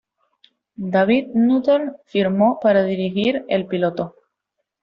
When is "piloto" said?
3.67-4.15